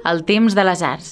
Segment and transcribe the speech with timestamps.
[0.00, 1.08] El temps de les arts.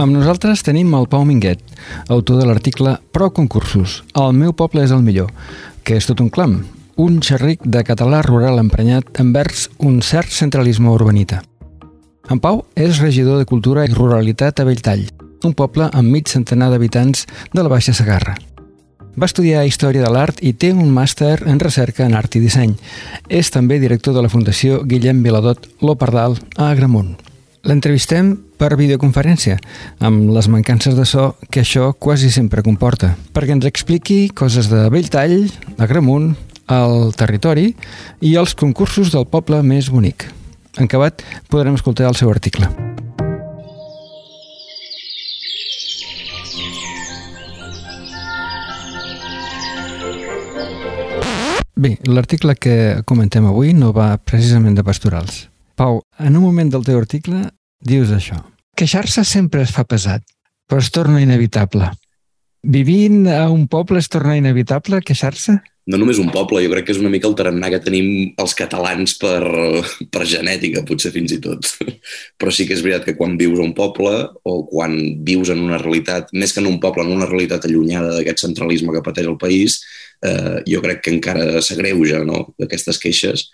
[0.00, 1.58] Amb nosaltres tenim el Pau Minguet,
[2.06, 5.32] autor de l'article Pro Concursos, El meu poble és el millor,
[5.82, 6.60] que és tot un clam,
[6.96, 11.42] un xerric de català rural emprenyat envers un cert centralisme urbanita.
[12.30, 15.08] En Pau és regidor de Cultura i Ruralitat a Belltall,
[15.42, 18.38] un poble amb mig centenar d'habitants de la Baixa Sagarra.
[19.18, 22.76] Va estudiar Història de l'Art i té un màster en recerca en art i disseny.
[23.28, 27.16] És també director de la Fundació Guillem Viladot Lopardal a Agramunt.
[27.66, 29.58] L'entrevistem per videoconferència,
[30.00, 34.86] amb les mancances de so que això quasi sempre comporta, perquè ens expliqui coses de
[34.92, 36.32] Belltall, Agramunt,
[36.70, 37.74] el territori
[38.20, 40.30] i els concursos del poble més bonic.
[40.78, 42.70] En acabat, podrem escoltar el seu article.
[51.80, 52.74] Bé, l'article que
[53.08, 55.46] comentem avui no va precisament de pastorals.
[55.80, 57.46] Pau, en un moment del teu article
[57.80, 58.36] dius això.
[58.76, 60.20] Queixar-se sempre es fa pesat,
[60.68, 61.88] però es torna inevitable.
[62.60, 65.56] Vivint a un poble es torna inevitable queixar-se?
[65.90, 68.52] no només un poble, jo crec que és una mica el tarannà que tenim els
[68.58, 69.40] catalans per,
[70.12, 71.66] per genètica, potser fins i tot.
[72.40, 74.12] Però sí que és veritat que quan vius a un poble
[74.46, 74.94] o quan
[75.26, 78.94] vius en una realitat, més que en un poble, en una realitat allunyada d'aquest centralisme
[78.94, 79.80] que pateix el país,
[80.26, 82.48] eh, jo crec que encara s'agreuja no?
[82.60, 83.48] d'aquestes queixes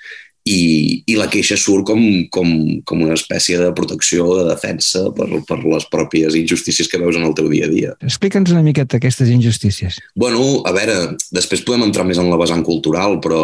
[0.46, 2.00] i, i la queixa surt com,
[2.30, 2.50] com,
[2.86, 7.26] com una espècie de protecció, de defensa per, per les pròpies injustícies que veus en
[7.26, 7.94] el teu dia a dia.
[8.06, 9.98] Explica'ns una miqueta aquestes injustícies.
[10.14, 13.42] Bueno, a veure, després podem entrar més en la vessant cultural, però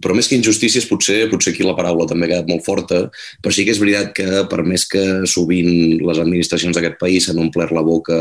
[0.00, 3.02] però més que injustícies, potser, potser aquí la paraula també ha quedat molt forta,
[3.44, 7.42] però sí que és veritat que per més que sovint les administracions d'aquest país s'han
[7.42, 8.18] omplert la boca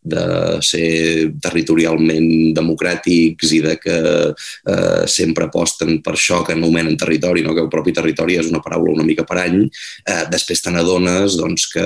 [0.00, 0.24] de
[0.64, 3.98] ser territorialment democràtics i de que
[4.32, 7.52] eh, sempre aposten per això que anomenen territori, no?
[7.52, 9.60] que el propi territori és una paraula una mica per any,
[10.08, 11.84] eh, després te n'adones doncs, que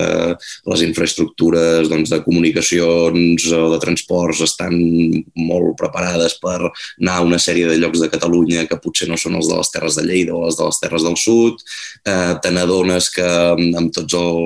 [0.71, 4.79] les infraestructures doncs, de comunicacions o de transports estan
[5.35, 9.39] molt preparades per anar a una sèrie de llocs de Catalunya que potser no són
[9.41, 11.65] els de les terres de Lleida o els de les terres del sud,
[12.05, 14.39] eh, te n'adones que amb tots el,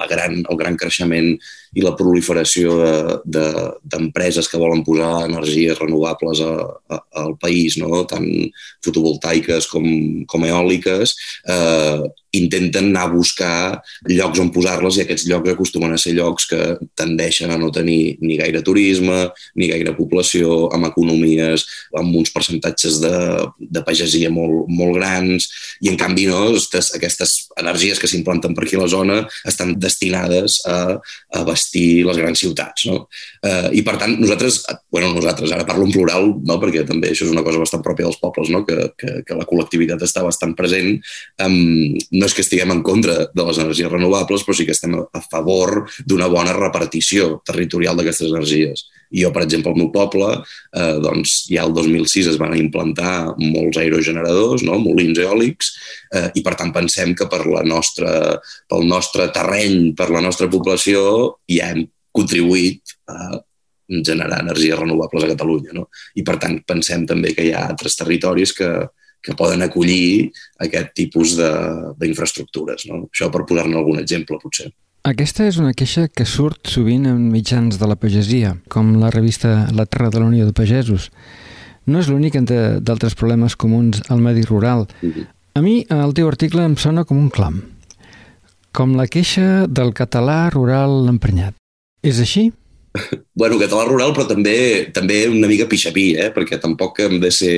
[0.00, 1.32] la gran, el gran creixement
[1.76, 2.76] i la proliferació
[3.24, 6.52] d'empreses de, de, que volen posar energies renovables a,
[6.90, 8.04] a, al país, no?
[8.08, 8.28] tant
[8.84, 9.88] fotovoltaiques com,
[10.30, 11.16] com eòliques,
[11.52, 12.06] eh,
[12.38, 13.56] intenten anar a buscar
[14.08, 16.60] llocs on posar-les i aquests llocs acostumen a ser llocs que
[16.98, 19.26] tendeixen a no tenir ni gaire turisme,
[19.56, 23.14] ni gaire població, amb economies, amb uns percentatges de,
[23.58, 25.48] de pagesia molt, molt grans,
[25.84, 29.74] i en canvi no, aquestes, aquestes energies que s'implanten per aquí a la zona estan
[29.80, 32.86] destinades a, a vestir les grans ciutats.
[32.90, 33.06] No?
[33.46, 36.58] Eh, I per tant, nosaltres, bueno, nosaltres, ara parlo en plural, no?
[36.62, 38.64] perquè també això és una cosa bastant pròpia dels pobles, no?
[38.66, 40.96] que, que, que la col·lectivitat està bastant present,
[41.44, 44.94] um, no és que estiguem en contra de les energies renovables, però sí que estem
[44.98, 48.86] a favor d'una bona repartició territorial d'aquestes energies.
[49.14, 50.32] I jo, per exemple, al meu poble,
[50.74, 54.80] eh, doncs, ja el 2006 es van implantar molts aerogeneradors, no?
[54.82, 55.72] molins eòlics,
[56.12, 58.10] eh, i per tant pensem que per la nostra,
[58.68, 63.38] pel nostre terreny, per la nostra població, ja hem contribuït a
[63.86, 65.74] generar energies renovables a Catalunya.
[65.76, 65.86] No?
[66.18, 68.70] I per tant pensem també que hi ha altres territoris que,
[69.26, 70.30] que poden acollir
[70.62, 72.86] aquest tipus d'infraestructures.
[72.90, 73.06] No?
[73.10, 74.70] Això per posar-ne algun exemple, potser.
[75.06, 79.68] Aquesta és una queixa que surt sovint en mitjans de la pagesia, com la revista
[79.74, 81.12] La Terra de la Unió de Pagesos.
[81.86, 84.88] No és l'únic entre d'altres problemes comuns al medi rural.
[85.54, 87.62] A mi, el teu article em sona com un clam,
[88.74, 91.54] com la queixa del català rural emprenyat.
[92.02, 92.50] És així?
[93.34, 94.56] Bueno, català rural, però també
[94.94, 96.30] també una mica pixapí, eh?
[96.34, 97.56] perquè tampoc hem de ser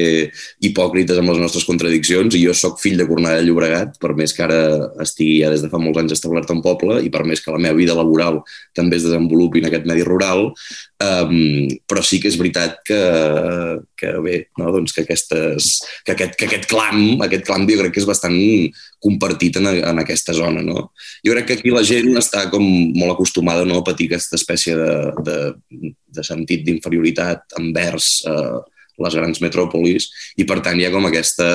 [0.64, 4.34] hipòcrites amb les nostres contradiccions i jo sóc fill de Cornellà de Llobregat, per més
[4.34, 4.60] que ara
[5.04, 7.62] estigui ja des de fa molts anys establert en poble i per més que la
[7.62, 8.42] meva vida laboral
[8.76, 10.48] també es desenvolupi en aquest medi rural,
[11.04, 13.00] um, però sí que és veritat que,
[13.98, 14.72] que bé, no?
[14.74, 15.70] doncs que, aquestes,
[16.04, 18.38] que, aquest, que aquest clam, aquest clam jo crec que és bastant
[19.02, 20.62] compartit en, en aquesta zona.
[20.64, 20.88] No?
[21.26, 24.74] Jo crec que aquí la gent està com molt acostumada no, a patir aquesta espècie
[24.78, 24.90] de,
[25.26, 25.38] de,
[26.18, 28.58] de sentit d'inferioritat envers eh,
[28.98, 30.08] les grans metròpolis
[30.42, 31.46] i per tant hi ha com aquesta,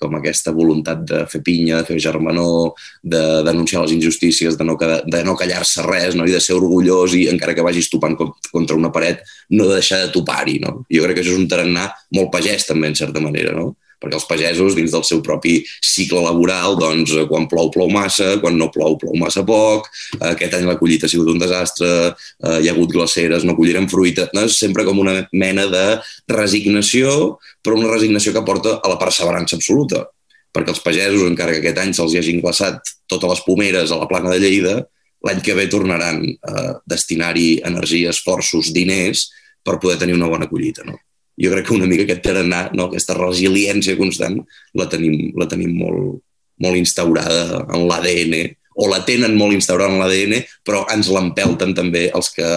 [0.00, 2.72] com aquesta voluntat de fer pinya, de fer germanor,
[3.02, 6.26] de denunciar les injustícies, de no, de no callar-se res no?
[6.28, 9.22] i de ser orgullós i encara que vagis topant contra una paret
[9.52, 10.58] no de deixar de topar-hi.
[10.64, 10.80] No?
[10.90, 13.54] Jo crec que això és un tarannà molt pagès també en certa manera.
[13.56, 13.74] No?
[14.00, 18.38] Perquè els pagesos, dins del seu propi cicle laboral, doncs, eh, quan plou, plou massa,
[18.42, 19.90] quan no plou, plou massa poc,
[20.32, 23.88] aquest any la collita ha sigut un desastre, eh, hi ha hagut glaceres, no collirem
[23.88, 24.46] fruita, no?
[24.48, 25.84] és sempre com una mena de
[26.32, 30.06] resignació, però una resignació que porta a la perseverança absoluta
[30.50, 34.08] perquè els pagesos, encara que aquest any se'ls hagin glaçat totes les pomeres a la
[34.10, 34.80] plana de Lleida,
[35.26, 39.28] l'any que ve tornaran a destinar-hi energia, esforços, diners
[39.62, 40.86] per poder tenir una bona collita.
[40.86, 40.96] No?
[41.40, 42.88] Jo crec que una mica aquest tarannà, no?
[42.88, 44.40] aquesta resiliència constant,
[44.76, 46.20] la tenim, la tenim molt,
[46.60, 48.36] molt instaurada en l'ADN,
[48.80, 52.48] o la tenen molt instaurada en l'ADN, però ens l'empelten també els que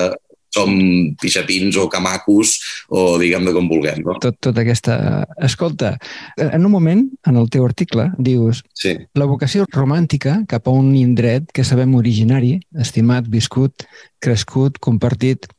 [0.54, 0.70] som
[1.18, 2.60] pixapins o camacos
[2.94, 4.04] o diguem-ne com vulguem.
[4.06, 4.18] No?
[4.22, 4.96] Tot, tota aquesta...
[5.42, 5.96] Escolta,
[6.38, 8.94] en un moment, en el teu article, dius sí.
[9.18, 13.88] la vocació romàntica cap a un indret que sabem originari, estimat, viscut,
[14.24, 15.50] crescut, compartit,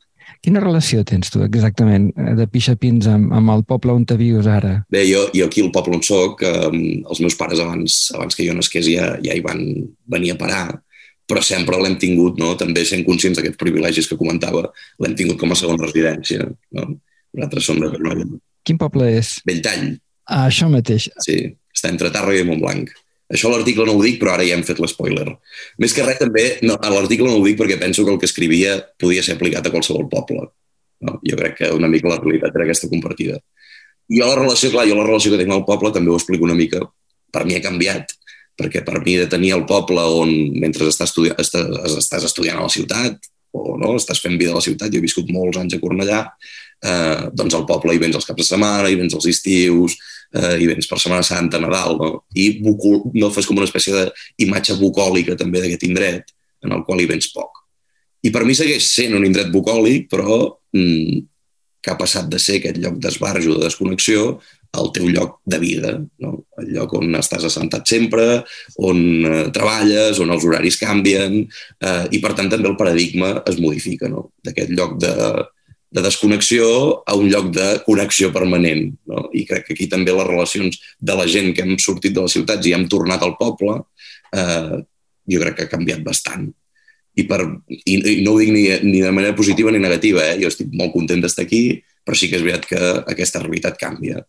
[0.45, 4.75] Quina relació tens tu exactament de pixapins amb, amb el poble on te vius ara?
[4.93, 6.69] Bé, jo, jo aquí al poble on soc, eh,
[7.01, 9.63] els meus pares abans, abans que jo nasqués ja, ja hi van
[10.13, 10.65] venir a parar
[11.25, 12.53] però sempre l'hem tingut, no?
[12.57, 14.67] també sent conscients d'aquests privilegis que comentava,
[15.01, 16.45] l'hem tingut com a segona residència.
[16.77, 16.85] No?
[17.35, 18.27] Nosaltres som de Tornolla.
[18.65, 19.35] Quin poble és?
[19.47, 19.95] Belltall.
[20.29, 21.09] Ah, això mateix.
[21.25, 21.39] Sí,
[21.73, 22.93] està entre Tàrrega i Montblanc.
[23.33, 25.25] Això l'article no ho dic, però ara ja hem fet l'espoiler.
[25.81, 28.29] Més que res, també, no, a l'article no ho dic perquè penso que el que
[28.29, 30.45] escrivia podia ser aplicat a qualsevol poble.
[31.05, 31.17] No?
[31.25, 33.39] Jo crec que una mica la realitat era aquesta compartida.
[34.13, 36.45] Jo la relació, clar, jo la relació que tinc amb el poble també ho explico
[36.45, 36.83] una mica.
[37.33, 38.13] Per mi ha canviat
[38.55, 40.31] perquè per mi de tenir el poble on
[40.61, 43.17] mentre estàs, estudi estàs, estàs estudiant a la ciutat
[43.55, 46.21] o no, estàs fent vida a la ciutat, jo he viscut molts anys a Cornellà,
[46.85, 49.97] eh, doncs al poble hi vens els caps de setmana, hi vens els estius,
[50.35, 52.09] eh, hi vens per Setmana Santa, Nadal, no?
[52.35, 54.07] i bucol, no fas com una espècie
[54.37, 56.35] d'imatge bucòlica també d'aquest indret
[56.65, 57.63] en el qual hi vens poc.
[58.25, 60.39] I per mi segueix sent un indret bucòlic, però
[60.73, 61.19] mm,
[61.85, 64.39] que ha passat de ser aquest lloc d'esbarjo, de desconnexió,
[64.75, 66.31] el teu lloc de vida, no?
[66.59, 68.41] el lloc on estàs assentat sempre,
[68.89, 68.99] on
[69.29, 74.09] eh, treballes, on els horaris canvien eh, i per tant també el paradigma es modifica
[74.11, 74.31] no?
[74.43, 75.13] d'aquest lloc de,
[75.95, 76.67] de desconnexió
[77.07, 78.89] a un lloc de connexió permanent.
[79.11, 79.29] No?
[79.31, 82.35] I crec que aquí també les relacions de la gent que hem sortit de les
[82.35, 83.79] ciutats i hem tornat al poble,
[84.35, 84.83] eh,
[85.31, 86.49] jo crec que ha canviat bastant.
[87.15, 87.41] I, per,
[87.71, 90.39] i, i no ho dic ni, ni de manera positiva ni negativa, eh?
[90.41, 92.81] jo estic molt content d'estar aquí, però sí que és veritat que
[93.15, 94.19] aquesta realitat canvia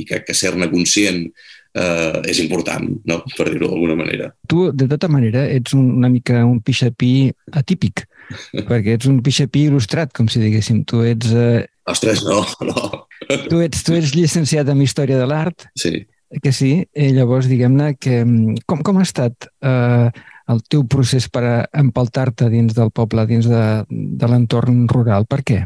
[0.00, 3.20] i crec que ser-ne conscient eh, és important, no?
[3.36, 4.30] per dir-ho d'alguna manera.
[4.48, 8.06] Tu, de tota manera, ets un, una mica un pixapí atípic,
[8.70, 10.84] perquè ets un pixapí il·lustrat, com si diguéssim.
[10.88, 11.34] Tu ets...
[11.34, 11.66] Eh...
[11.90, 13.04] Ostres, no, no.
[13.50, 16.04] Tu ets, tu ets llicenciat en Història de l'Art, sí.
[16.42, 20.08] que sí, i llavors, diguem-ne, que mm, com, com ha estat eh,
[20.52, 25.28] el teu procés per empaltar-te dins del poble, dins de, de l'entorn rural?
[25.30, 25.60] Per què?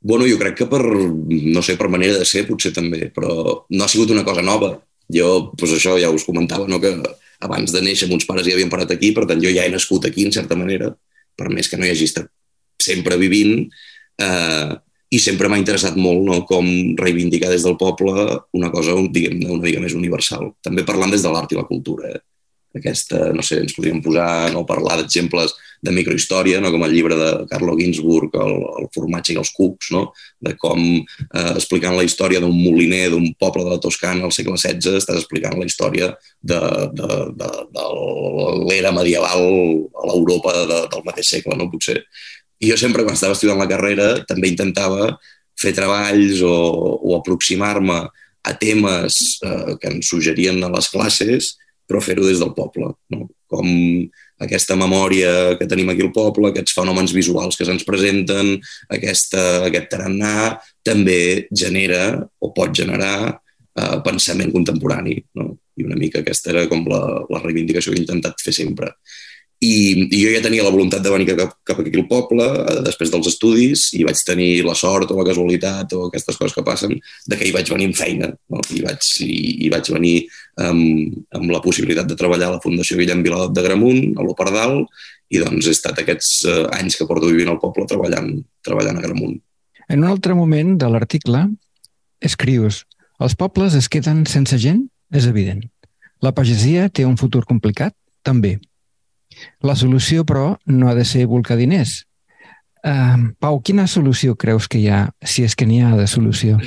[0.00, 3.32] Bueno, jo crec que per, no sé, per manera de ser potser també, però
[3.68, 4.72] no ha sigut una cosa nova.
[5.10, 6.78] Jo, doncs això ja us comentava, no?
[6.80, 6.94] que
[7.44, 10.06] abans de néixer mons pares ja havien parat aquí, per tant jo ja he nascut
[10.08, 10.92] aquí, en certa manera,
[11.36, 12.30] per més que no hi hagi estat
[12.80, 13.66] sempre vivint,
[14.22, 14.72] eh,
[15.10, 16.40] i sempre m'ha interessat molt no?
[16.46, 16.66] com
[16.98, 18.24] reivindicar des del poble
[18.56, 20.52] una cosa, diguem una mica més universal.
[20.62, 22.12] També parlant des de l'art i la cultura.
[22.14, 22.20] Eh?
[22.76, 26.70] Aquesta, no sé, ens podríem posar, no parlar d'exemples de microhistòria, no?
[26.74, 30.10] com el llibre de Carlo Ginzburg, el, el formatge i els cucs, no?
[30.44, 34.58] de com eh, explicant la història d'un moliner d'un poble de la Toscana al segle
[34.60, 36.60] XVI estàs explicant la història de,
[37.00, 37.86] de, de, de
[38.68, 39.46] l'era medieval
[39.96, 41.70] a l'Europa de, del mateix segle, no?
[41.72, 42.02] potser.
[42.60, 45.14] I jo sempre, quan estava estudiant la carrera, també intentava
[45.60, 46.56] fer treballs o,
[47.00, 48.02] o aproximar-me
[48.44, 51.54] a temes eh, que ens suggerien a les classes
[51.90, 52.92] però fer-ho des del poble.
[53.10, 53.26] No?
[53.50, 53.66] Com
[54.46, 58.54] aquesta memòria que tenim aquí al poble, aquests fenòmens visuals que se'ns presenten,
[58.94, 60.52] aquesta, aquest tarannà,
[60.86, 65.18] també genera o pot generar eh, pensament contemporani.
[65.40, 65.50] No?
[65.76, 68.94] I una mica aquesta era com la, la reivindicació que he intentat fer sempre.
[69.60, 72.78] I, I jo ja tenia la voluntat de venir cap, cap aquí al poble, eh,
[72.86, 76.64] després dels estudis, i vaig tenir la sort o la casualitat o aquestes coses que
[76.64, 76.94] passen,
[77.28, 78.30] de que hi vaig venir amb feina.
[78.48, 78.62] No?
[78.72, 79.36] I, vaig, i,
[79.66, 80.14] I vaig venir
[80.64, 84.80] amb, amb la possibilitat de treballar a la Fundació Guillem Viladot de Gramunt, a l'Opardal,
[85.30, 88.32] i doncs he estat aquests eh, anys que porto vivint al poble treballant,
[88.64, 89.36] treballant a Gramunt.
[89.90, 91.44] En un altre moment de l'article
[92.24, 92.84] escrius
[93.20, 94.86] els pobles es queden sense gent?
[95.12, 95.60] És evident.
[96.24, 97.92] La pagesia té un futur complicat?
[98.24, 98.56] També.
[99.66, 102.02] La solució, però, no ha de ser volcar diners.
[102.80, 106.58] Uh, Pau, quina solució creus que hi ha, si és que n'hi ha de solució?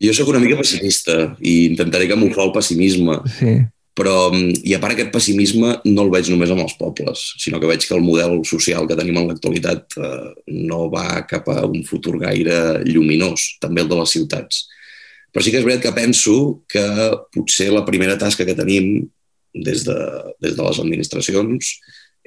[0.00, 3.18] Jo sóc una mica pessimista i intentaré camuflar el pessimisme.
[3.34, 3.58] Sí.
[3.98, 7.66] Però, i a part aquest pessimisme no el veig només amb els pobles, sinó que
[7.66, 10.28] veig que el model social que tenim en l'actualitat eh,
[10.70, 14.68] no va cap a un futur gaire lluminós, també el de les ciutats.
[15.34, 16.36] Però sí que és veritat que penso
[16.70, 16.84] que
[17.34, 19.08] potser la primera tasca que tenim
[19.54, 19.98] des de,
[20.42, 21.72] des de les administracions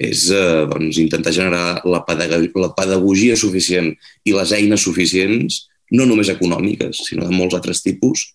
[0.02, 3.92] és eh, doncs, intentar generar la pedagogia, la pedagogia suficient
[4.24, 8.32] i les eines suficients, no només econòmiques, sinó de molts altres tipus,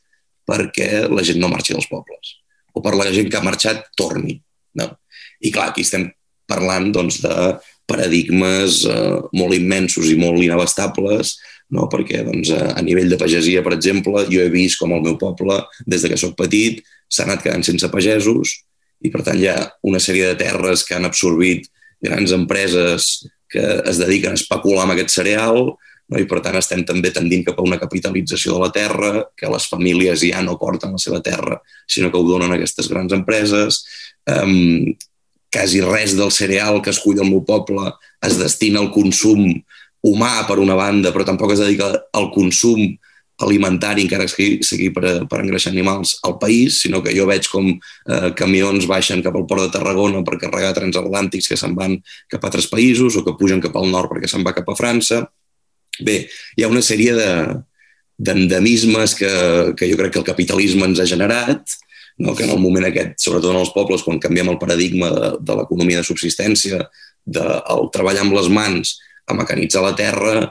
[0.48, 2.38] perquè la gent no marxi dels pobles
[2.78, 4.38] o per la gent que ha marxat torni.
[4.78, 4.92] No?
[5.42, 6.12] I clar, aquí estem
[6.48, 7.58] parlant doncs, de
[7.90, 11.34] paradigmes eh, molt immensos i molt inabastables,
[11.74, 11.88] no?
[11.92, 15.58] perquè doncs, a nivell de pagesia, per exemple, jo he vist com el meu poble,
[15.90, 18.60] des de que sóc petit, s'ha anat quedant sense pagesos
[19.02, 21.68] i, per tant, hi ha una sèrie de terres que han absorbit
[22.04, 26.20] grans empreses que es dediquen a especular amb aquest cereal no?
[26.20, 29.68] i, per tant, estem també tendint cap a una capitalització de la terra, que les
[29.70, 33.84] famílies ja no porten la seva terra, sinó que ho donen a aquestes grans empreses.
[34.28, 34.94] Um,
[35.54, 37.94] quasi res del cereal que es cuida al meu poble
[38.26, 39.46] es destina al consum
[40.08, 42.98] humà, per una banda, però tampoc es dedica al consum
[43.46, 47.70] alimentari, encara que sigui per, per engreixar animals, al país, sinó que jo veig com
[47.70, 52.00] eh, camions baixen cap al port de Tarragona per carregar transatlàntics que se'n van
[52.32, 54.78] cap a altres països o que pugen cap al nord perquè se'n va cap a
[54.78, 55.24] França.
[56.02, 56.24] Bé,
[56.58, 57.14] hi ha una sèrie
[58.18, 59.34] d'endemismes de, que,
[59.78, 61.78] que jo crec que el capitalisme ens ha generat,
[62.18, 62.34] no?
[62.34, 65.58] que en el moment aquest, sobretot en els pobles, quan canviem el paradigma de, de
[65.62, 66.82] l'economia de subsistència,
[67.28, 70.48] del de, treballar amb les mans, a mecanitzar la terra,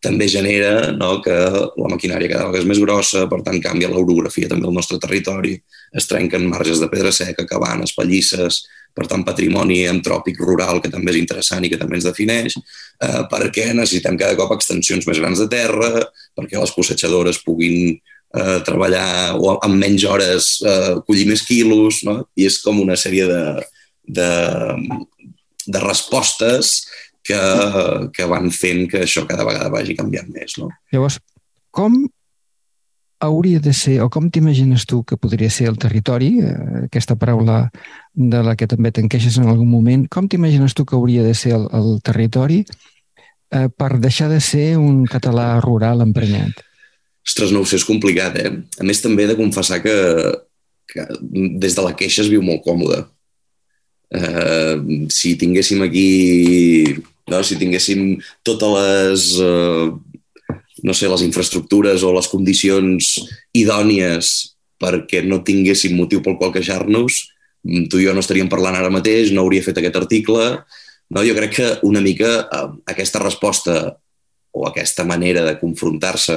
[0.00, 4.48] també genera no, que la maquinària cada vegada és més grossa, per tant canvia l'orografia
[4.48, 5.58] també del nostre territori,
[5.96, 8.62] es trenquen marges de pedra seca, cabanes, pallisses,
[8.96, 13.20] per tant patrimoni antròpic rural que també és interessant i que també ens defineix, eh,
[13.30, 19.36] perquè necessitem cada cop extensions més grans de terra, perquè les cosetxadores puguin eh, treballar
[19.36, 22.22] o amb menys hores eh, collir més quilos, no?
[22.36, 23.44] i és com una sèrie de,
[24.08, 24.32] de,
[25.66, 26.80] de respostes
[27.26, 27.40] que,
[28.14, 30.56] que van fent que això cada vegada vagi canviant més.
[30.60, 30.70] No?
[30.92, 31.20] Llavors,
[31.74, 31.98] com
[33.20, 36.54] hauria de ser, o com t'imagines tu que podria ser el territori, eh,
[36.86, 37.66] aquesta paraula
[38.14, 41.52] de la que també t'enqueixes en algun moment, com t'imagines tu que hauria de ser
[41.58, 46.64] el, el territori eh, per deixar de ser un català rural emprenyat?
[47.26, 48.54] Ostres, no ho sé, és complicat, eh?
[48.80, 49.94] A més, també he de confessar que,
[50.88, 51.04] que
[51.60, 53.04] des de la queixa es viu molt còmode.
[54.10, 56.98] Uh, si tinguéssim aquí
[57.30, 57.42] no?
[57.46, 59.94] si tinguéssim totes les, uh,
[60.82, 63.12] no sé, les infraestructures o les condicions
[63.54, 64.32] idònies
[64.82, 67.20] perquè no tinguéssim motiu pel qual queixar-nos,
[67.92, 70.46] tu i jo no estaríem parlant ara mateix, no hauria fet aquest article.
[71.12, 71.24] No?
[71.26, 73.76] Jo crec que una mica uh, aquesta resposta
[74.52, 76.36] o aquesta manera de confrontar-se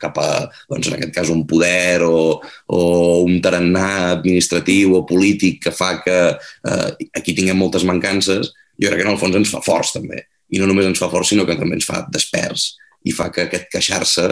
[0.00, 0.30] cap a,
[0.70, 2.80] doncs, en aquest cas, un poder o, o
[3.24, 9.02] un tarannà administratiu o polític que fa que eh, aquí tinguem moltes mancances, jo crec
[9.02, 10.24] que en el fons ens fa forts també.
[10.50, 12.72] I no només ens fa forts, sinó que també ens fa desperts
[13.06, 14.26] i fa que aquest queixar-se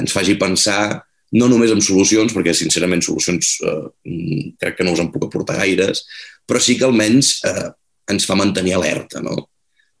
[0.00, 1.02] ens faci pensar
[1.36, 5.58] no només en solucions, perquè sincerament solucions eh, crec que no us en puc aportar
[5.58, 6.04] gaires,
[6.46, 7.68] però sí que almenys eh,
[8.12, 9.48] ens fa mantenir alerta, no?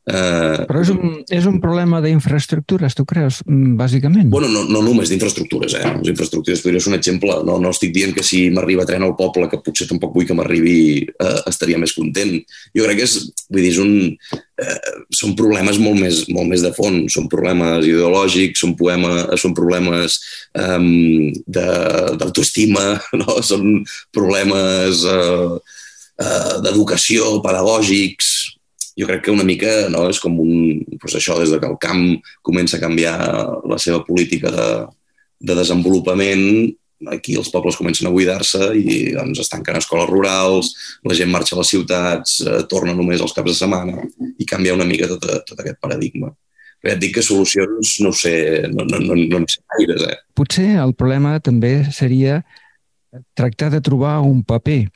[0.06, 4.28] Uh, Però és un, és un problema d'infraestructures, tu creus, mm, bàsicament?
[4.30, 5.88] Bueno, no, no només d'infraestructures, eh?
[5.98, 7.34] Les infraestructures podria ser un exemple.
[7.48, 10.36] No, no estic dient que si m'arriba tren al poble, que potser tampoc vull que
[10.38, 10.76] m'arribi,
[11.10, 12.36] eh, estaria més content.
[12.78, 13.18] Jo crec que és,
[13.50, 13.92] vull dir, és un,
[14.62, 17.10] eh, són problemes molt més, molt més de fons.
[17.10, 20.20] Són problemes ideològics, són, poema, són problemes
[20.54, 22.92] eh, d'autoestima,
[23.24, 23.40] no?
[23.42, 23.80] són
[24.14, 25.54] problemes eh,
[26.22, 28.36] eh, d'educació, pedagògics,
[28.96, 31.76] jo crec que una mica no, és com un, doncs això, des de que el
[31.82, 32.02] camp
[32.46, 33.16] comença a canviar
[33.68, 34.68] la seva política de,
[35.40, 36.72] de desenvolupament,
[37.12, 40.72] aquí els pobles comencen a buidar-se i doncs, es tanquen escoles rurals,
[41.04, 44.06] la gent marxa a les ciutats, eh, torna només els caps de setmana
[44.40, 46.32] i canvia una mica tot, tot aquest paradigma.
[46.84, 50.06] Ja et dic que solucions no sé, no, no, no, no en sé gaires.
[50.08, 50.16] Eh?
[50.36, 52.40] Potser el problema també seria
[53.36, 54.86] tractar de trobar un paper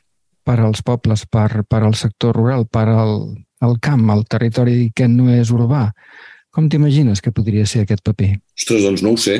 [0.45, 3.17] per als pobles, per, per al sector rural, per al,
[3.61, 5.87] al camp, al territori que no és urbà.
[6.51, 8.33] Com t'imagines que podria ser aquest paper?
[8.57, 9.37] Ostres, doncs no ho sé.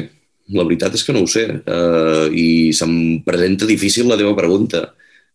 [0.55, 1.45] La veritat és que no ho sé.
[1.65, 4.85] Uh, I se'm presenta difícil la teva pregunta.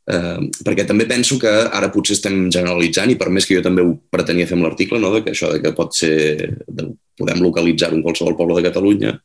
[0.07, 3.83] Uh, perquè també penso que ara potser estem generalitzant i per més que jo també
[3.83, 5.11] ho pretenia fer amb l'article, no?
[5.16, 6.14] de que això de que pot ser,
[6.47, 6.87] de,
[7.19, 9.16] podem localitzar-ho en qualsevol poble de Catalunya,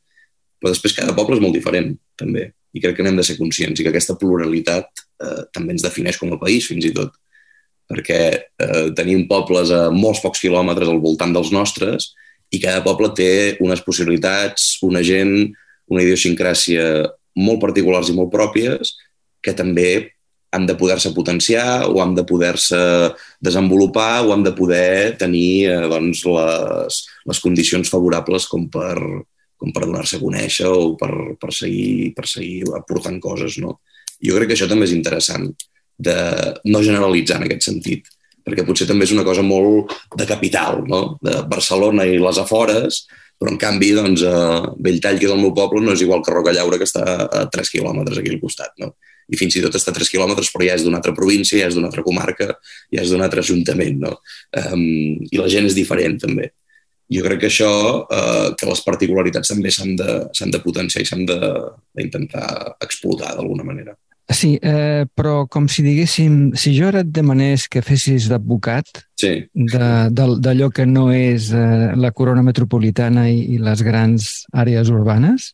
[0.58, 2.48] però després cada poble és molt diferent, també.
[2.74, 6.18] I crec que n'hem de ser conscients i que aquesta pluralitat uh, també ens defineix
[6.18, 7.14] com a país, fins i tot
[7.90, 12.12] perquè eh, tenim pobles a molts pocs quilòmetres al voltant dels nostres
[12.52, 15.52] i cada poble té unes possibilitats, una gent,
[15.92, 16.84] una idiosincràsia
[17.42, 18.96] molt particulars i molt pròpies
[19.42, 20.12] que també
[20.52, 22.78] han de poder-se potenciar o han de poder-se
[23.40, 26.98] desenvolupar o han de poder tenir eh, doncs, les,
[27.28, 28.98] les condicions favorables com per,
[29.56, 33.56] com per donar-se a conèixer o per, per, seguir, per seguir aportant coses.
[33.64, 33.78] No?
[34.20, 35.48] Jo crec que això també és interessant
[35.98, 36.16] de
[36.64, 38.08] no generalitzar en aquest sentit,
[38.42, 41.18] perquè potser també és una cosa molt de capital, no?
[41.22, 43.04] de Barcelona i les afores,
[43.38, 46.34] però en canvi doncs, a Belltall, que és el meu poble, no és igual que
[46.34, 48.76] Roca Llaura, que està a 3 quilòmetres aquí al costat.
[48.78, 48.94] No?
[49.32, 51.68] i fins i tot està a 3 quilòmetres, però ja és d'una altra província, ja
[51.70, 52.50] és d'una altra comarca,
[52.92, 54.16] ja és d'un altre ajuntament, no?
[54.60, 56.50] Um, I la gent és diferent, també.
[57.12, 57.70] Jo crec que això,
[58.02, 60.18] uh, que les particularitats també s'han de,
[60.56, 62.46] de potenciar i s'han d'intentar
[62.84, 63.96] explotar d'alguna manera.
[64.32, 69.32] Sí, eh, però com si diguéssim, si jo ara et demanés que fessis d'advocat sí.
[69.52, 75.52] d'allò que no és eh, la corona metropolitana i, i les grans àrees urbanes,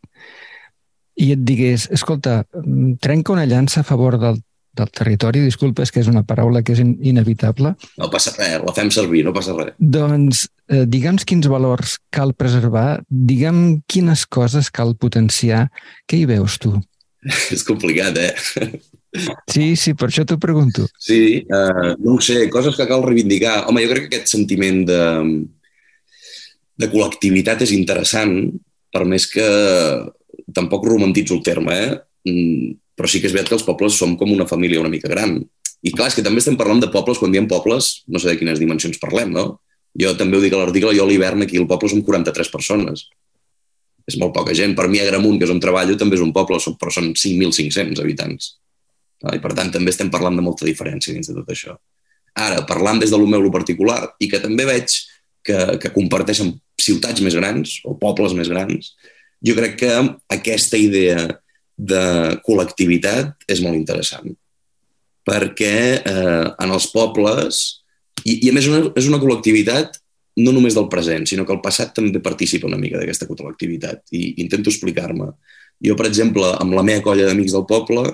[1.19, 4.39] i et digués, escolta, mm, trenca una llança a favor del,
[4.79, 7.75] del territori, disculpa, és que és una paraula que és in inevitable.
[7.99, 9.75] No passa res, la fem servir, no passa res.
[9.79, 15.67] Doncs eh, digue'ns quins valors cal preservar, digue'm quines coses cal potenciar.
[16.07, 16.77] Què hi veus tu?
[17.55, 18.33] és complicat, eh?
[19.49, 20.87] Sí, sí, per això t'ho pregunto.
[21.01, 23.63] Sí, uh, no ho sé, coses que cal reivindicar.
[23.69, 25.03] Home, jo crec que aquest sentiment de,
[26.79, 28.35] de col·lectivitat és interessant,
[28.93, 29.47] per més que
[30.55, 31.95] tampoc romantitzo el terme, eh?
[32.29, 35.11] Mm, però sí que és veritat que els pobles som com una família una mica
[35.11, 35.39] gran.
[35.79, 38.39] I clar, és que també estem parlant de pobles, quan diem pobles, no sé de
[38.41, 39.61] quines dimensions parlem, no?
[39.99, 43.07] Jo també ho dic a l'article, jo a l'hivern aquí al poble som 43 persones
[44.09, 44.75] és molt poca gent.
[44.77, 48.01] Per mi, a Gramunt, que és on treballo, també és un poble, però són 5.500
[48.03, 48.55] habitants.
[49.29, 51.75] I, per tant, també estem parlant de molta diferència dins de tot això.
[52.39, 54.95] Ara, parlant des del meu particular, i que també veig
[55.45, 58.93] que, que comparteixen ciutats més grans o pobles més grans,
[59.45, 59.93] jo crec que
[60.35, 61.27] aquesta idea
[61.79, 62.03] de
[62.47, 64.31] col·lectivitat és molt interessant.
[65.29, 67.63] Perquè eh, en els pobles,
[68.25, 69.99] i, i a més una, és una col·lectivitat
[70.39, 74.05] no només del present, sinó que el passat també participa una mica d'aquesta col·lectivitat.
[74.15, 75.33] I intento explicar-me.
[75.85, 78.05] Jo, per exemple, amb la meva colla d'amics del poble,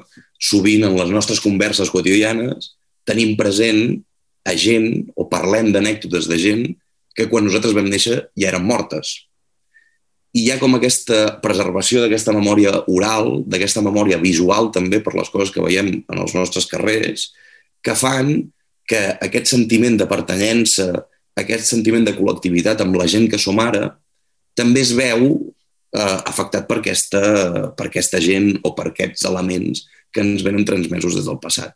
[0.40, 2.74] sovint en les nostres converses quotidianes
[3.08, 4.00] tenim present
[4.44, 6.64] a gent o parlem d'anècdotes de gent
[7.16, 9.14] que quan nosaltres vam néixer ja eren mortes.
[10.34, 15.30] I hi ha com aquesta preservació d'aquesta memòria oral, d'aquesta memòria visual també per les
[15.30, 17.30] coses que veiem en els nostres carrers,
[17.84, 18.34] que fan
[18.88, 20.90] que aquest sentiment de pertanyença,
[21.40, 23.88] aquest sentiment de col·lectivitat amb la gent que som ara
[24.58, 27.22] també es veu eh, afectat per aquesta,
[27.74, 31.74] per aquesta gent o per aquests elements que ens venen transmesos des del passat.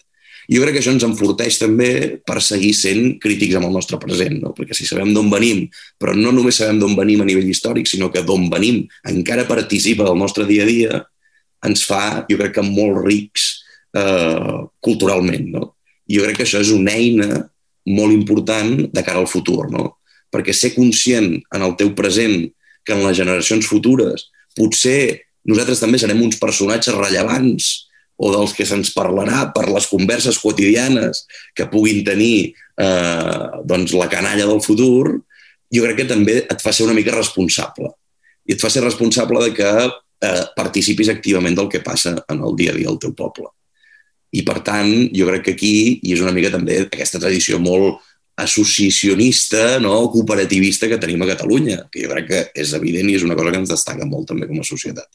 [0.49, 1.91] Jo crec que això ens enforteix també
[2.25, 4.55] per seguir sent crítics amb el nostre present, no?
[4.57, 5.67] perquè si sabem d'on venim,
[6.01, 8.81] però no només sabem d'on venim a nivell històric, sinó que d'on venim
[9.13, 11.03] encara participa del nostre dia a dia,
[11.69, 13.51] ens fa, jo crec que molt rics
[13.99, 15.51] eh, culturalment.
[15.53, 15.73] No?
[16.09, 17.43] Jo crec que això és una eina
[17.89, 19.99] molt important de cara al futur, no?
[20.33, 22.43] Perquè ser conscient en el teu present
[22.85, 27.69] que en les generacions futures potser nosaltres també serem uns personatges rellevants
[28.19, 31.23] o dels que se'ns parlarà per les converses quotidianes
[31.55, 35.21] que puguin tenir eh, doncs la canalla del futur,
[35.71, 37.93] jo crec que també et fa ser una mica responsable.
[38.49, 42.59] I et fa ser responsable de que eh, participis activament del que passa en el
[42.59, 43.53] dia a dia al teu poble.
[44.33, 48.03] I, per tant, jo crec que aquí hi és una mica també aquesta tradició molt
[48.39, 49.97] associacionista, no?
[50.13, 53.55] cooperativista que tenim a Catalunya, que jo crec que és evident i és una cosa
[53.55, 55.09] que ens destaca molt també com a societat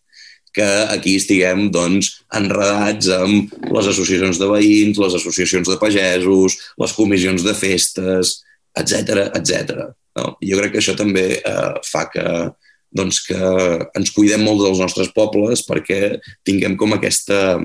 [0.53, 6.93] que aquí estiguem doncs, enredats amb les associacions de veïns, les associacions de pagesos, les
[6.93, 8.35] comissions de festes,
[8.77, 9.89] etc etc.
[10.19, 10.35] No?
[10.45, 12.25] Jo crec que això també eh, fa que,
[12.93, 13.41] doncs, que
[13.97, 17.57] ens cuidem molt dels nostres pobles perquè tinguem com aquesta,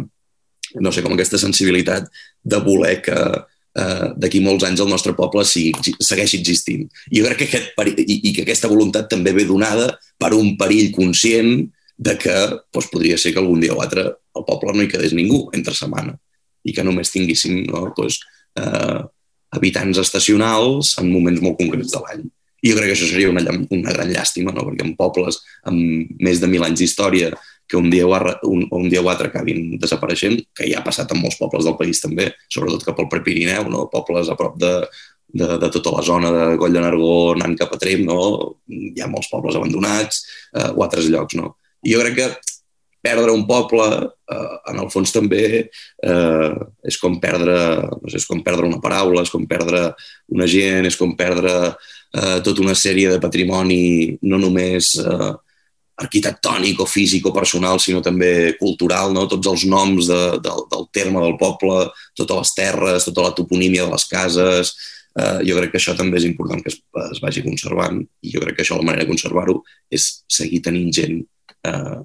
[0.77, 2.09] no sé, com aquesta sensibilitat
[2.45, 6.87] de voler que eh, d'aquí molts anys el nostre poble sigui, segueixi existint.
[7.11, 10.57] I jo crec que aquest i, i que aquesta voluntat també ve donada per un
[10.61, 12.35] perill conscient de que
[12.73, 15.75] doncs, podria ser que algun dia o altre al poble no hi quedés ningú entre
[15.75, 16.15] setmana
[16.69, 18.21] i que només tinguéssim no, doncs,
[18.61, 19.01] eh,
[19.57, 22.27] habitants estacionals en moments molt concrets de l'any.
[22.59, 23.43] I jo crec que això seria una,
[23.75, 24.67] una gran llàstima, no?
[24.67, 27.31] perquè en pobles amb més de mil anys d'història
[27.69, 28.17] que un dia, o
[28.49, 31.77] un, un dia o altre acabin desapareixent, que ja ha passat en molts pobles del
[31.77, 33.87] país també, sobretot cap al Prepirineu, no?
[33.93, 34.73] pobles a prop de,
[35.29, 38.21] de, de tota la zona de Coll de Nargó anant cap a Trem, no?
[38.73, 40.23] hi ha molts pobles abandonats
[40.55, 41.37] eh, o altres llocs.
[41.37, 41.57] No?
[41.85, 42.29] I jo crec que
[43.05, 43.89] perdre un poble,
[44.33, 46.55] eh, en el fons també eh,
[46.89, 47.59] és com perdre
[47.93, 49.91] no sé, és com perdre una paraula, és com perdre
[50.35, 55.31] una gent, és com perdre eh, tota una sèrie de patrimoni no només eh,
[55.99, 59.27] arquitectònic o físic o personal, sinó també cultural, no?
[59.31, 63.87] tots els noms de, de, del terme del poble, totes les terres, tota la toponímia
[63.87, 64.75] de les cases,
[65.19, 68.45] eh, jo crec que això també és important que es, es vagi conservant i jo
[68.45, 69.59] crec que això la manera de conservar-ho
[69.91, 71.19] és seguir tenint gent
[71.67, 71.99] eh,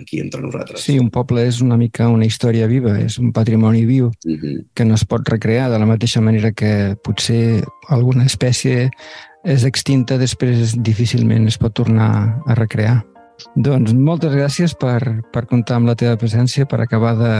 [0.00, 0.82] aquí entre nosaltres.
[0.82, 4.36] Sí, un poble és una mica una història viva, és un patrimoni viu uh mhm.
[4.42, 4.64] -huh.
[4.74, 8.90] que no es pot recrear de la mateixa manera que potser alguna espècie
[9.44, 13.06] és extinta, després difícilment es pot tornar a recrear.
[13.56, 15.00] Doncs moltes gràcies per,
[15.32, 17.32] per comptar amb la teva presència, per acabar de,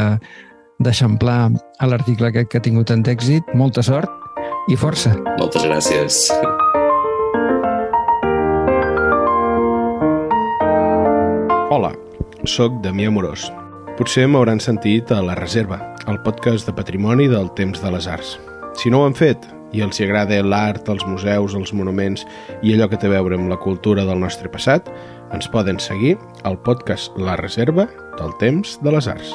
[0.84, 1.38] d'eixamplar
[1.80, 3.48] a l'article aquest que ha tingut tant èxit.
[3.56, 4.10] Molta sort
[4.68, 5.14] i força.
[5.40, 6.26] Moltes gràcies.
[11.72, 11.92] Hola,
[12.44, 13.48] sóc Damià Morós.
[13.96, 18.36] Potser m'hauran sentit a La Reserva, el podcast de patrimoni del temps de les arts.
[18.76, 19.40] Si no ho han fet
[19.72, 22.26] i els agrada l'art, els museus, els monuments
[22.62, 24.88] i allò que té a veure amb la cultura del nostre passat,
[25.34, 29.34] ens poden seguir al podcast La Reserva del temps de les arts.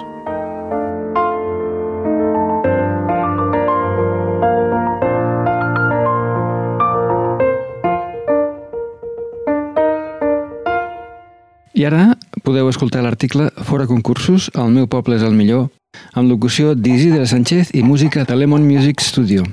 [11.81, 12.11] I ara
[12.45, 15.69] podeu escoltar l'article Fora concursos, el meu poble és el millor,
[16.13, 19.47] amb locució d'Isidre Sánchez i música de Lemon Music Studio.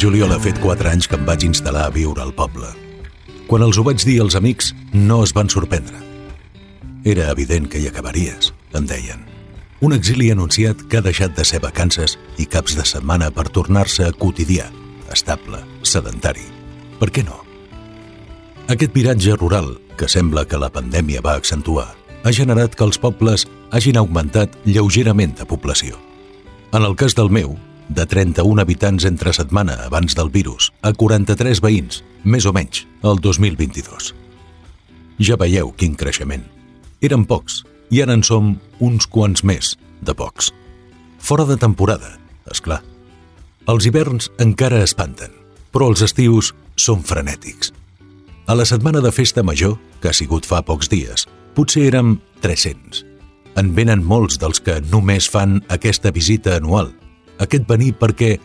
[0.00, 2.70] Juliol ha fet 4 anys que em vaig instal·lar a viure al poble.
[3.50, 5.98] Quan els ho vaig dir als amics, no es van sorprendre.
[7.04, 9.26] Era evident que hi acabaries, em deien.
[9.84, 14.08] Un exili anunciat que ha deixat de ser vacances i caps de setmana per tornar-se
[14.16, 14.70] quotidià,
[15.12, 16.48] estable, sedentari.
[17.00, 17.42] Per què no?
[18.72, 21.90] Aquest viratge rural, que sembla que la pandèmia va accentuar,
[22.24, 25.98] ha generat que els pobles hagin augmentat lleugerament de població.
[26.72, 27.58] En el cas del meu,
[27.90, 33.18] de 31 habitants entre setmana abans del virus a 43 veïns, més o menys, el
[33.18, 34.12] 2022.
[35.20, 36.46] Ja veieu quin creixement.
[37.02, 40.52] Eren pocs, i ara en som uns quants més de pocs.
[41.18, 42.14] Fora de temporada,
[42.50, 42.80] és clar.
[43.68, 45.34] Els hiverns encara espanten,
[45.74, 47.74] però els estius són frenètics.
[48.46, 53.04] A la setmana de festa major, que ha sigut fa pocs dies, potser érem 300.
[53.60, 56.94] En venen molts dels que només fan aquesta visita anual,
[57.40, 58.36] aquest venir perquè,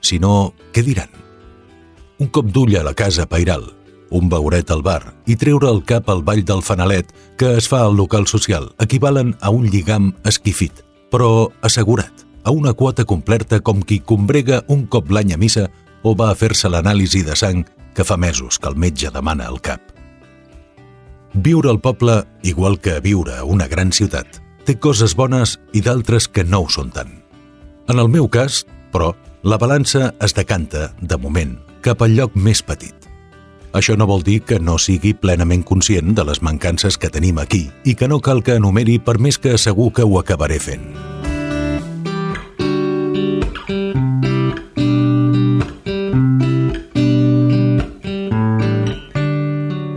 [0.00, 1.10] si no, què diran?
[2.22, 3.66] Un cop d'ull a la casa pairal,
[4.14, 7.82] un beuret al bar i treure el cap al ball del fanalet que es fa
[7.84, 13.82] al local social equivalen a un lligam esquifit, però assegurat, a una quota completa com
[13.82, 15.66] qui combrega un cop l'any a missa
[16.04, 17.64] o va a fer-se l'anàlisi de sang
[17.96, 19.80] que fa mesos que el metge demana al cap.
[21.34, 26.28] Viure al poble, igual que viure a una gran ciutat, té coses bones i d'altres
[26.28, 27.23] que no ho són tant.
[27.86, 29.12] En el meu cas, però,
[29.44, 32.94] la balança es decanta, de moment, cap al lloc més petit.
[33.76, 37.66] Això no vol dir que no sigui plenament conscient de les mancances que tenim aquí
[37.84, 40.94] i que no cal que enumeri per més que segur que ho acabaré fent.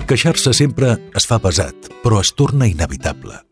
[0.08, 3.44] Queixar-se sempre es fa pesat, però es torna inevitable.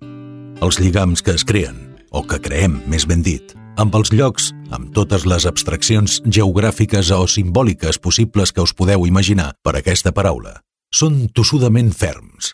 [0.59, 1.77] Els lligams que es creen,
[2.11, 7.25] o que creem, més ben dit, amb els llocs, amb totes les abstraccions geogràfiques o
[7.27, 10.59] simbòliques possibles que us podeu imaginar per aquesta paraula,
[10.93, 12.53] són tossudament ferms.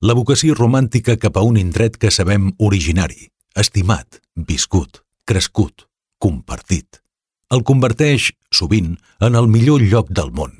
[0.00, 5.86] La vocació romàntica cap a un indret que sabem originari, estimat, viscut, crescut,
[6.18, 7.02] compartit,
[7.50, 10.52] el converteix, sovint, en el millor lloc del món,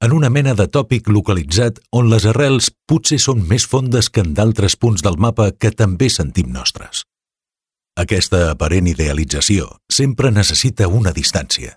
[0.00, 4.30] en una mena de tòpic localitzat on les arrels potser són més fondes que en
[4.38, 7.07] d'altres punts del mapa que també sentim nostres.
[7.98, 11.72] Aquesta aparent idealització sempre necessita una distància,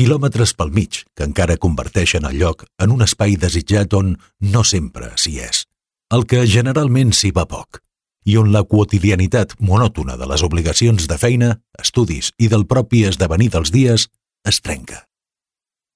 [0.00, 4.14] quilòmetres pel mig que encara converteixen el lloc en un espai desitjat on
[4.54, 5.66] no sempre s'hi és,
[6.14, 7.82] el que generalment s'hi va poc,
[8.24, 13.50] i on la quotidianitat monòtona de les obligacions de feina, estudis i del propi esdevenir
[13.52, 14.06] dels dies
[14.48, 15.02] es trenca.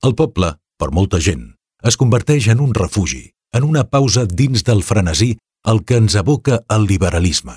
[0.04, 4.84] El poble, per molta gent, es converteix en un refugi, en una pausa dins del
[4.84, 7.56] frenesí el que ens aboca al liberalisme.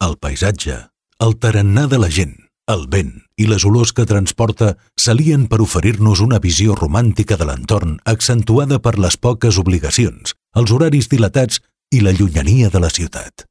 [0.00, 0.78] El paisatge,
[1.22, 2.32] el tarannà de la gent,
[2.72, 7.92] el vent i les olors que transporta s'alien per oferir-nos una visió romàntica de l'entorn
[8.12, 11.60] accentuada per les poques obligacions, els horaris dilatats
[11.94, 13.46] i la llunyania de la ciutat.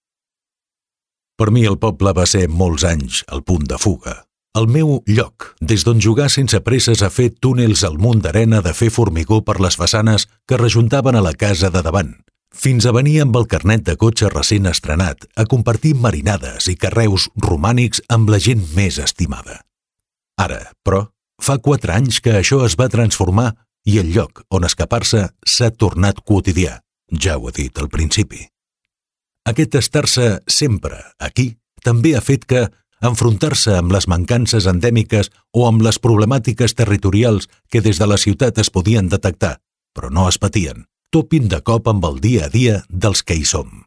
[1.39, 4.17] Per mi el poble va ser molts anys el punt de fuga,
[4.60, 8.75] el meu lloc, des d'on jugar sense presses a fer túnels al munt d'arena de
[8.75, 12.17] fer formigó per les façanes que rejuntaven a la casa de davant,
[12.53, 17.29] fins a venir amb el carnet de cotxe recent estrenat a compartir marinades i carreus
[17.39, 19.61] romànics amb la gent més estimada.
[20.37, 21.07] Ara, però,
[21.41, 23.53] fa quatre anys que això es va transformar
[23.87, 28.45] i el lloc on escapar-se s'ha tornat quotidià, ja ho he dit al principi.
[29.47, 32.67] Aquest estar-se sempre aquí també ha fet que
[33.01, 38.61] enfrontar-se amb les mancances endèmiques o amb les problemàtiques territorials que des de la ciutat
[38.61, 39.57] es podien detectar,
[39.97, 43.43] però no es patien, topin de cop amb el dia a dia dels que hi
[43.45, 43.84] som.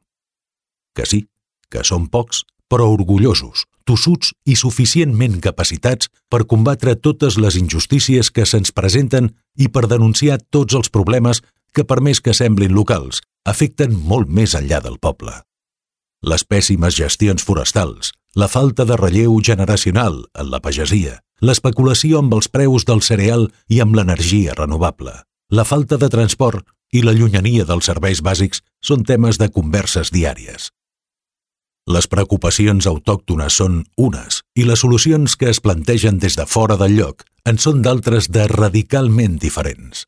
[0.95, 1.25] Que sí,
[1.73, 8.45] que som pocs, però orgullosos, tossuts i suficientment capacitats per combatre totes les injustícies que
[8.49, 11.41] se'ns presenten i per denunciar tots els problemes
[11.75, 15.33] que, per més que semblin locals, afecten molt més enllà del poble.
[16.25, 22.49] Les pèssimes gestions forestals, la falta de relleu generacional en la pagesia, l'especulació amb els
[22.49, 25.13] preus del cereal i amb l'energia renovable,
[25.51, 30.71] la falta de transport i la llunyania dels serveis bàsics són temes de converses diàries.
[31.91, 36.97] Les preocupacions autòctones són unes i les solucions que es plantegen des de fora del
[36.97, 40.07] lloc en són d'altres de radicalment diferents.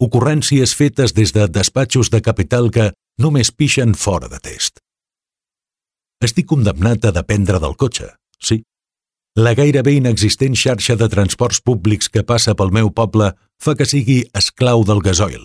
[0.00, 4.80] Ocurrències fetes des de despatxos de capital que només pixen fora de test.
[6.24, 8.08] Estic condemnat a dependre del cotxe,
[8.40, 8.62] sí.
[9.36, 14.22] La gairebé inexistent xarxa de transports públics que passa pel meu poble fa que sigui
[14.38, 15.44] esclau del gasoil,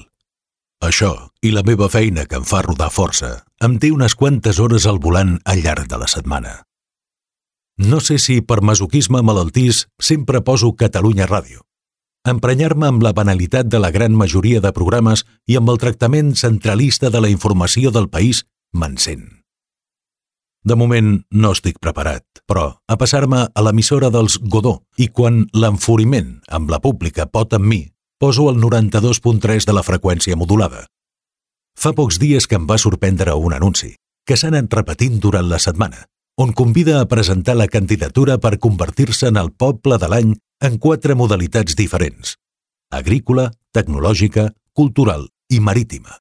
[0.87, 4.87] això i la meva feina que em fa rodar força em té unes quantes hores
[4.89, 6.61] al volant al llarg de la setmana.
[7.77, 11.63] No sé si per masoquisme malaltís sempre poso Catalunya Ràdio.
[12.23, 17.09] Emprenyar-me amb la banalitat de la gran majoria de programes i amb el tractament centralista
[17.09, 19.43] de la informació del país m'encén.
[20.63, 26.37] De moment no estic preparat, però a passar-me a l'emissora dels Godó i quan l'enforiment
[26.47, 27.81] amb la pública pot amb mi
[28.19, 30.85] poso el 92.3 de la freqüència modulada.
[31.75, 33.95] Fa pocs dies que em va sorprendre un anunci,
[34.27, 36.05] que s'ha anat repetint durant la setmana,
[36.37, 41.15] on convida a presentar la candidatura per convertir-se en el poble de l'any en quatre
[41.15, 42.37] modalitats diferents.
[42.91, 46.19] Agrícola, tecnològica, cultural i marítima.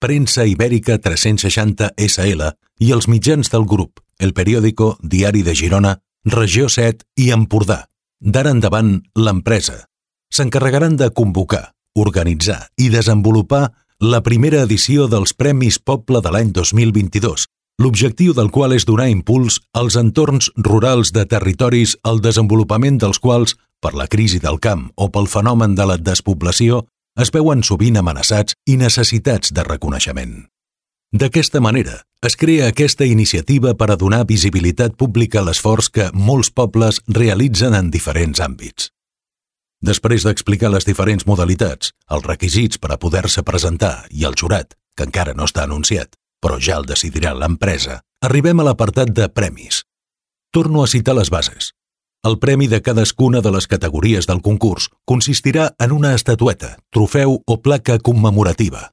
[0.00, 2.42] Premsa Ibèrica 360 SL
[2.84, 7.86] i els mitjans del grup, el periòdico Diari de Girona, Regió 7 i Empordà.
[8.20, 9.86] D'ara endavant, l'empresa.
[10.32, 17.46] S'encarregaran de convocar, organitzar i desenvolupar la primera edició dels Premis Poble de l'any 2022,
[17.80, 23.56] l'objectiu del qual és donar impuls als entorns rurals de territoris al desenvolupament dels quals,
[23.80, 26.84] per la crisi del camp o pel fenomen de la despoblació,
[27.16, 30.44] es veuen sovint amenaçats i necessitats de reconeixement.
[31.16, 36.50] D'aquesta manera, es crea aquesta iniciativa per a donar visibilitat pública a l'esforç que molts
[36.50, 38.90] pobles realitzen en diferents àmbits.
[39.86, 45.06] Després d'explicar les diferents modalitats, els requisits per a poder-se presentar i el jurat, que
[45.06, 49.84] encara no està anunciat, però ja el decidirà l'empresa, arribem a l'apartat de premis.
[50.50, 51.70] Torno a citar les bases.
[52.26, 57.60] El premi de cadascuna de les categories del concurs consistirà en una estatueta, trofeu o
[57.62, 58.88] placa commemorativa,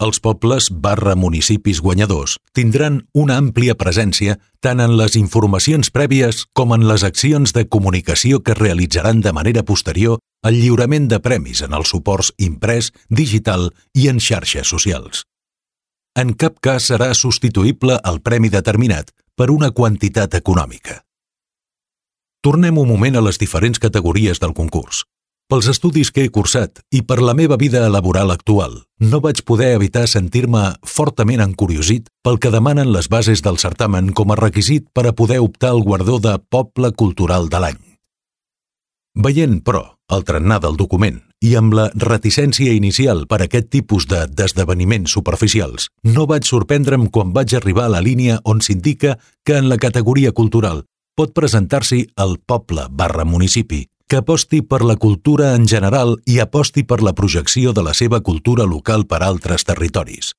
[0.00, 6.72] els pobles barra municipis guanyadors tindran una àmplia presència tant en les informacions prèvies com
[6.76, 11.76] en les accions de comunicació que realitzaran de manera posterior el lliurament de premis en
[11.76, 15.26] els suports imprès, digital i en xarxes socials.
[16.16, 21.02] En cap cas serà substituïble el premi determinat per una quantitat econòmica.
[22.40, 25.04] Tornem un moment a les diferents categories del concurs.
[25.50, 29.72] Pels estudis que he cursat i per la meva vida laboral actual, no vaig poder
[29.74, 35.08] evitar sentir-me fortament encuriosit pel que demanen les bases del certamen com a requisit per
[35.10, 37.82] a poder optar al guardó de Poble Cultural de l'any.
[39.18, 39.82] Veient, però,
[40.14, 45.10] el trenar del document i amb la reticència inicial per a aquest tipus de d'esdeveniments
[45.18, 49.82] superficials, no vaig sorprendre'm quan vaig arribar a la línia on s'indica que en la
[49.82, 50.84] categoria cultural
[51.18, 56.82] pot presentar-s'hi el poble barra municipi, que aposti per la cultura en general i aposti
[56.82, 60.32] per la projecció de la seva cultura local per altres territoris.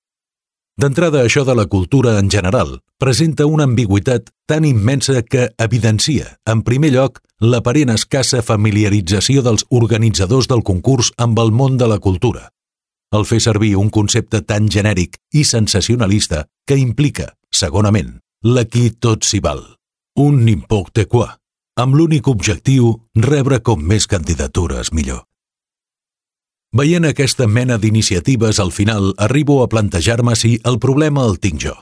[0.76, 6.66] D'entrada, això de la cultura en general presenta una ambigüitat tan immensa que evidencia, en
[6.68, 12.50] primer lloc, l'aparent escassa familiarització dels organitzadors del concurs amb el món de la cultura.
[13.16, 19.40] El fer servir un concepte tan genèric i sensacionalista que implica, segonament, l'aquí tot s'hi
[19.40, 19.64] val.
[20.20, 21.38] Un n'importe quoi
[21.80, 25.26] amb l'únic objectiu rebre com més candidatures millor.
[26.72, 31.76] Veient aquesta mena d'iniciatives, al final arribo a plantejar-me si el problema el tinc jo.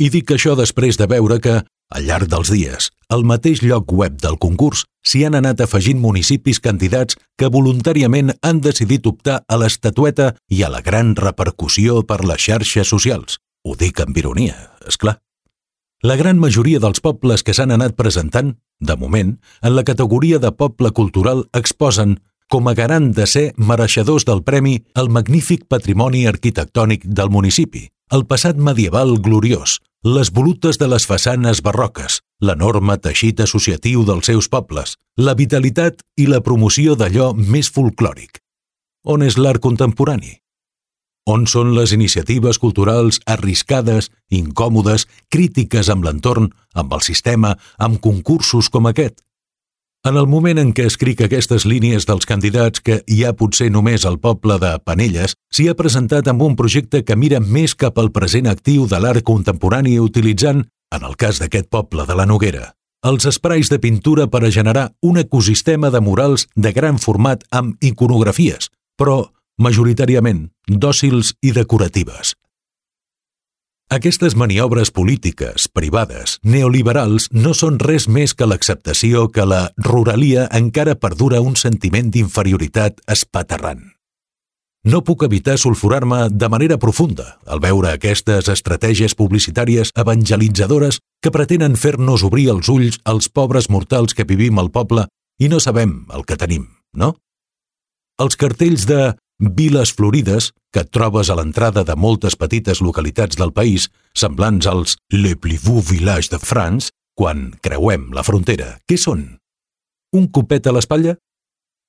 [0.00, 1.58] I dic això després de veure que,
[1.92, 6.62] al llarg dels dies, al mateix lloc web del concurs s'hi han anat afegint municipis
[6.64, 12.40] candidats que voluntàriament han decidit optar a l'estatueta i a la gran repercussió per les
[12.40, 13.36] xarxes socials.
[13.68, 14.56] Ho dic amb ironia,
[14.88, 15.18] és clar.
[16.02, 20.50] La gran majoria dels pobles que s'han anat presentant, de moment, en la categoria de
[20.50, 22.16] poble cultural exposen,
[22.50, 28.26] com a garant de ser mereixedors del premi, el magnífic patrimoni arquitectònic del municipi, el
[28.26, 34.98] passat medieval gloriós, les volutes de les façanes barroques, l'enorme teixit associatiu dels seus pobles,
[35.16, 38.42] la vitalitat i la promoció d'allò més folclòric.
[39.06, 40.41] On és l'art contemporani?
[41.30, 48.68] On són les iniciatives culturals arriscades, incòmodes, crítiques amb l'entorn, amb el sistema, amb concursos
[48.68, 49.22] com aquest?
[50.02, 54.02] En el moment en què escric aquestes línies dels candidats que hi ha potser només
[54.02, 58.10] al poble de Panelles, s'hi ha presentat amb un projecte que mira més cap al
[58.10, 62.72] present actiu de l'art contemporani utilitzant, en el cas d'aquest poble de la Noguera,
[63.06, 67.78] els esprais de pintura per a generar un ecosistema de murals de gran format amb
[67.78, 69.20] iconografies, però
[69.58, 72.34] majoritàriament dòcils i decoratives.
[73.92, 80.94] Aquestes maniobres polítiques, privades, neoliberals, no són res més que l'acceptació que la ruralia encara
[80.96, 83.90] perdura un sentiment d'inferioritat espaterrant.
[84.82, 91.76] No puc evitar sulfurar-me de manera profunda al veure aquestes estratègies publicitàries evangelitzadores que pretenen
[91.76, 95.04] fer-nos obrir els ulls als pobres mortals que vivim al poble
[95.38, 96.64] i no sabem el que tenim,
[96.96, 97.12] no?
[98.18, 99.12] Els cartells de
[99.42, 105.34] viles florides que trobes a l'entrada de moltes petites localitats del país, semblants als Le
[105.34, 108.78] Beau Village de France, quan creuem la frontera.
[108.86, 109.38] Què són?
[110.14, 111.16] Un copet a l'espatlla?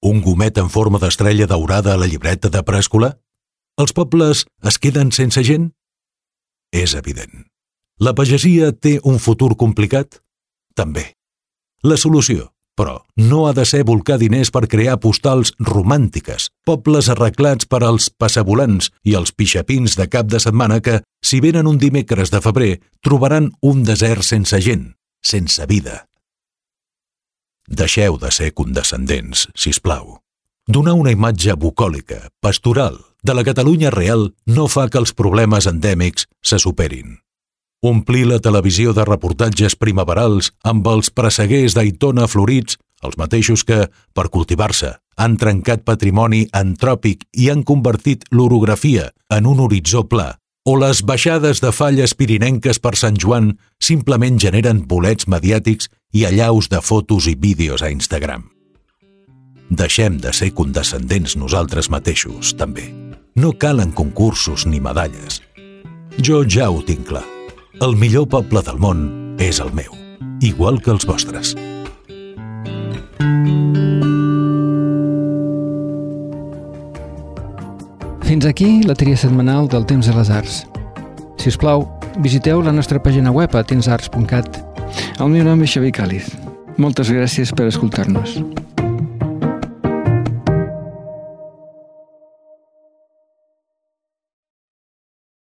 [0.04, 3.13] Un gomet en forma d'estrella daurada a la llibreta de preescolar?
[3.80, 5.72] Els pobles es queden sense gent?
[6.74, 7.46] És evident.
[8.02, 10.20] La pagesia té un futur complicat?
[10.76, 11.13] També.
[11.84, 17.70] La solució però no ha de ser volcar diners per crear postals romàntiques, pobles arreglats
[17.70, 22.34] per als passavolants i els pixapins de cap de setmana que, si venen un dimecres
[22.34, 26.06] de febrer, trobaran un desert sense gent, sense vida.
[27.68, 30.20] Deixeu de ser condescendents, si us plau.
[30.68, 36.28] Donar una imatge bucòlica, pastoral, de la Catalunya real no fa que els problemes endèmics
[36.44, 37.20] se superin.
[37.84, 44.30] Omplir la televisió de reportatges primaverals amb els presseguers d'Aitona florits, els mateixos que, per
[44.32, 50.30] cultivar-se, han trencat patrimoni antròpic i han convertit l'orografia en un horitzó pla,
[50.63, 53.52] o les baixades de falles pirinenques per Sant Joan
[53.84, 58.48] simplement generen bolets mediàtics i allaus de fotos i vídeos a Instagram.
[59.67, 62.88] Deixem de ser condescendents nosaltres mateixos, també.
[63.36, 65.41] No calen concursos ni medalles.
[66.15, 67.33] Jo ja ho tinc clar.
[67.82, 69.00] El millor poble del món
[69.42, 69.96] és el meu,
[70.46, 71.56] igual que els vostres.
[78.28, 80.60] Fins aquí la tria setmanal del Temps de les Arts.
[81.42, 81.88] Si us plau,
[82.22, 84.62] visiteu la nostra pàgina web a tensarts.cat.
[85.18, 86.30] El meu nom és Xavi Càliz.
[86.78, 88.38] Moltes gràcies per escoltar-nos.